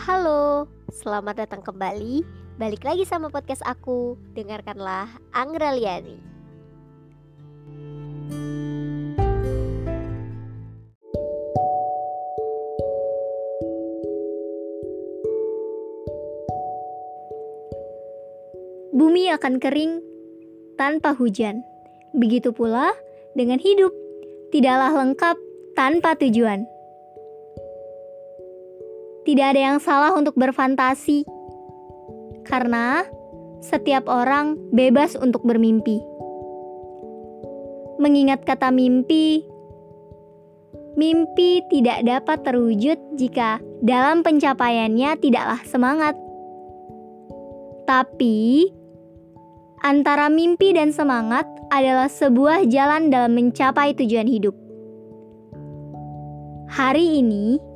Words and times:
Halo, 0.00 0.64
selamat 0.88 1.44
datang 1.44 1.60
kembali. 1.60 2.24
Balik 2.56 2.88
lagi 2.88 3.04
sama 3.04 3.28
podcast 3.28 3.60
aku. 3.68 4.16
Dengarkanlah 4.32 5.12
Anggra 5.28 5.76
Liani. 5.76 6.16
Bumi 18.96 19.28
akan 19.36 19.60
kering 19.60 20.00
tanpa 20.80 21.12
hujan. 21.12 21.60
Begitu 22.16 22.56
pula 22.56 22.96
dengan 23.36 23.60
hidup, 23.60 23.92
tidaklah 24.48 24.96
lengkap 24.96 25.36
tanpa 25.76 26.16
tujuan. 26.16 26.79
Tidak 29.20 29.46
ada 29.52 29.60
yang 29.60 29.78
salah 29.78 30.16
untuk 30.16 30.32
berfantasi, 30.40 31.28
karena 32.48 33.04
setiap 33.60 34.08
orang 34.08 34.56
bebas 34.72 35.14
untuk 35.20 35.44
bermimpi. 35.44 36.00
Mengingat 38.00 38.48
kata 38.48 38.72
mimpi, 38.72 39.44
mimpi 40.96 41.60
tidak 41.68 42.00
dapat 42.08 42.38
terwujud 42.48 42.96
jika 43.20 43.60
dalam 43.84 44.24
pencapaiannya 44.24 45.20
tidaklah 45.20 45.60
semangat. 45.68 46.16
Tapi, 47.84 48.72
antara 49.84 50.32
mimpi 50.32 50.72
dan 50.72 50.96
semangat 50.96 51.44
adalah 51.68 52.08
sebuah 52.08 52.66
jalan 52.72 53.12
dalam 53.12 53.36
mencapai 53.36 53.92
tujuan 54.00 54.26
hidup. 54.26 54.56
Hari 56.70 57.20
ini, 57.20 57.69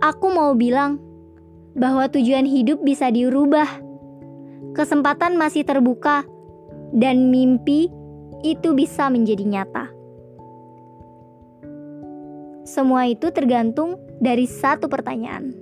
aku 0.00 0.32
mau 0.32 0.56
bilang 0.56 0.98
bahwa 1.76 2.08
tujuan 2.10 2.48
hidup 2.48 2.82
bisa 2.82 3.12
dirubah. 3.12 3.68
Kesempatan 4.74 5.36
masih 5.36 5.62
terbuka, 5.62 6.24
dan 6.90 7.30
mimpi 7.30 7.92
itu 8.40 8.72
bisa 8.72 9.12
menjadi 9.12 9.44
nyata. 9.44 9.86
Semua 12.64 13.10
itu 13.10 13.28
tergantung 13.34 13.98
dari 14.22 14.46
satu 14.46 14.86
pertanyaan: 14.86 15.52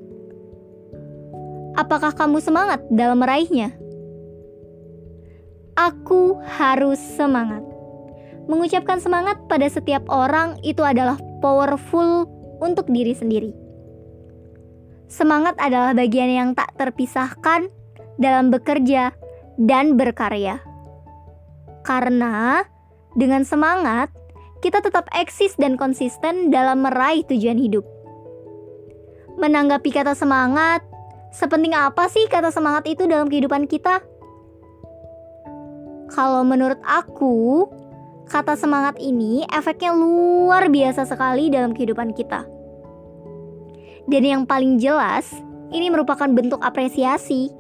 apakah 1.75 2.13
kamu 2.13 2.39
semangat 2.39 2.85
dalam 2.93 3.19
meraihnya? 3.21 3.75
Aku 5.79 6.43
harus 6.43 6.99
semangat. 6.99 7.63
Mengucapkan 8.49 8.99
semangat 8.99 9.39
pada 9.47 9.69
setiap 9.69 10.09
orang 10.09 10.57
itu 10.65 10.81
adalah 10.81 11.21
powerful 11.45 12.27
untuk 12.59 12.89
diri 12.91 13.13
sendiri 13.15 13.68
Semangat 15.09 15.57
adalah 15.57 15.97
bagian 15.97 16.29
yang 16.29 16.51
tak 16.53 16.77
terpisahkan 16.77 17.73
dalam 18.21 18.53
bekerja 18.53 19.17
dan 19.57 19.97
berkarya. 19.97 20.61
Karena 21.81 22.61
dengan 23.17 23.41
semangat, 23.49 24.13
kita 24.61 24.85
tetap 24.85 25.09
eksis 25.17 25.57
dan 25.57 25.81
konsisten 25.81 26.53
dalam 26.53 26.85
meraih 26.85 27.25
tujuan 27.25 27.57
hidup. 27.57 27.89
Menanggapi 29.41 29.89
kata 29.89 30.13
semangat, 30.13 30.85
sepenting 31.33 31.73
apa 31.73 32.05
sih 32.13 32.29
kata 32.29 32.53
semangat 32.53 32.85
itu 32.85 33.09
dalam 33.09 33.33
kehidupan 33.33 33.65
kita? 33.65 34.05
Kalau 36.13 36.45
menurut 36.45 36.85
aku, 36.85 37.65
kata 38.29 38.61
semangat 38.61 39.01
ini 39.01 39.49
efeknya 39.49 39.97
luar 39.97 40.69
biasa 40.69 41.09
sekali 41.09 41.49
dalam 41.49 41.73
kehidupan 41.73 42.13
kita 42.13 42.58
dan 44.09 44.25
yang 44.25 44.43
paling 44.49 44.81
jelas, 44.81 45.29
ini 45.69 45.93
merupakan 45.93 46.27
bentuk 46.33 46.65
apresiasi. 46.65 47.53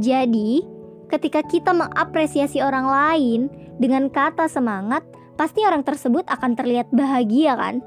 Jadi, 0.00 0.64
ketika 1.12 1.44
kita 1.44 1.76
mengapresiasi 1.76 2.64
orang 2.64 2.88
lain 2.88 3.40
dengan 3.76 4.08
kata 4.08 4.48
semangat, 4.48 5.04
pasti 5.36 5.68
orang 5.68 5.84
tersebut 5.84 6.24
akan 6.32 6.56
terlihat 6.56 6.88
bahagia 6.96 7.60
kan? 7.60 7.84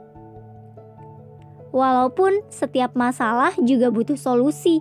Walaupun 1.73 2.45
setiap 2.53 2.93
masalah 2.93 3.57
juga 3.57 3.89
butuh 3.89 4.19
solusi. 4.19 4.77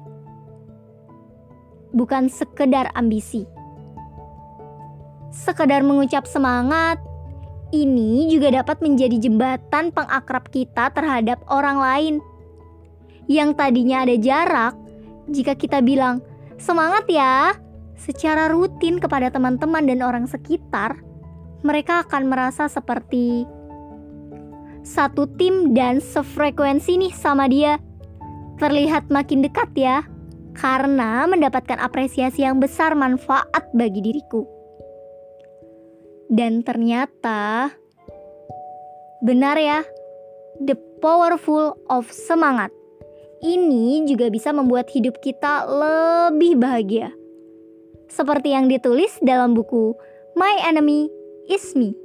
Bukan 1.97 2.29
sekedar 2.29 2.93
ambisi. 2.93 3.49
Sekedar 5.33 5.81
mengucap 5.81 6.29
semangat, 6.29 7.01
ini 7.73 8.27
juga 8.29 8.51
dapat 8.51 8.83
menjadi 8.83 9.17
jembatan 9.17 9.95
pengakrab 9.95 10.51
kita 10.51 10.91
terhadap 10.91 11.39
orang 11.47 11.79
lain 11.79 12.15
yang 13.31 13.55
tadinya 13.55 14.03
ada 14.03 14.19
jarak, 14.19 14.75
jika 15.31 15.55
kita 15.55 15.79
bilang 15.79 16.19
semangat 16.59 17.07
ya 17.07 17.55
secara 17.95 18.51
rutin 18.51 18.99
kepada 18.99 19.31
teman-teman 19.31 19.87
dan 19.87 20.03
orang 20.03 20.27
sekitar, 20.27 20.99
mereka 21.63 22.03
akan 22.03 22.27
merasa 22.27 22.67
seperti 22.67 23.47
satu 24.83 25.31
tim 25.39 25.79
dan 25.79 26.03
sefrekuensi 26.03 26.99
nih 27.07 27.15
sama 27.15 27.47
dia. 27.47 27.79
Terlihat 28.59 29.15
makin 29.15 29.47
dekat 29.47 29.71
ya, 29.79 30.03
karena 30.59 31.25
mendapatkan 31.31 31.79
apresiasi 31.79 32.43
yang 32.43 32.59
besar 32.59 32.99
manfaat 32.99 33.71
bagi 33.73 34.03
diriku. 34.03 34.43
Dan 36.27 36.67
ternyata 36.67 37.71
benar 39.23 39.55
ya, 39.55 39.87
the 40.59 40.75
powerful 40.99 41.79
of 41.89 42.11
semangat 42.11 42.75
ini 43.41 44.05
juga 44.05 44.29
bisa 44.29 44.53
membuat 44.53 44.93
hidup 44.93 45.21
kita 45.25 45.65
lebih 45.69 46.61
bahagia. 46.61 47.13
Seperti 48.11 48.53
yang 48.53 48.69
ditulis 48.69 49.17
dalam 49.25 49.57
buku 49.57 49.97
My 50.37 50.61
Enemy 50.69 51.09
Is 51.49 51.73
Me. 51.73 51.97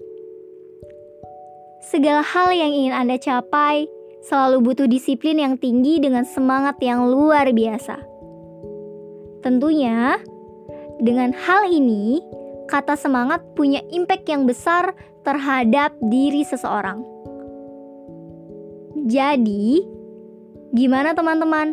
Segala 1.85 2.25
hal 2.25 2.50
yang 2.56 2.72
ingin 2.73 2.96
Anda 2.96 3.22
capai 3.22 3.85
selalu 4.25 4.57
butuh 4.66 4.88
disiplin 4.90 5.38
yang 5.38 5.56
tinggi 5.62 6.01
dengan 6.01 6.25
semangat 6.25 6.81
yang 6.81 7.06
luar 7.06 7.46
biasa. 7.53 8.02
Tentunya, 9.46 10.17
dengan 10.97 11.29
hal 11.29 11.69
ini, 11.69 12.17
kata 12.66 12.97
semangat 12.97 13.46
punya 13.53 13.85
impact 13.94 14.25
yang 14.25 14.50
besar 14.50 14.97
terhadap 15.22 15.94
diri 16.09 16.41
seseorang. 16.41 17.06
Jadi, 19.06 19.94
Gimana 20.75 21.16
teman-teman? 21.16 21.72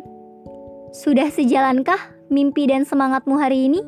Sudah 0.95 1.27
sejalankah 1.27 1.99
mimpi 2.31 2.71
dan 2.71 2.87
semangatmu 2.87 3.35
hari 3.35 3.67
ini? 3.67 3.83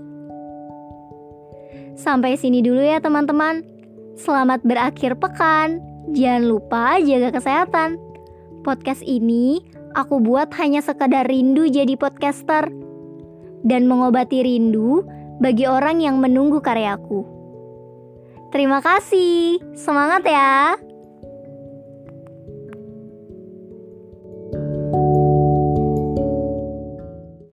Sampai 1.95 2.35
sini 2.35 2.59
dulu 2.67 2.83
ya 2.83 2.99
teman-teman. 2.99 3.63
Selamat 4.19 4.67
berakhir 4.67 5.15
pekan. 5.15 5.79
Jangan 6.19 6.51
lupa 6.51 6.99
jaga 6.99 7.31
kesehatan. 7.31 7.95
Podcast 8.67 9.07
ini 9.07 9.63
aku 9.95 10.19
buat 10.19 10.51
hanya 10.59 10.83
sekadar 10.83 11.31
rindu 11.31 11.71
jadi 11.71 11.95
podcaster 11.95 12.67
dan 13.63 13.87
mengobati 13.87 14.43
rindu 14.43 15.07
bagi 15.39 15.71
orang 15.71 16.03
yang 16.03 16.19
menunggu 16.19 16.59
karyaku. 16.59 17.23
Terima 18.51 18.83
kasih. 18.83 19.63
Semangat 19.79 20.27
ya. 20.27 20.75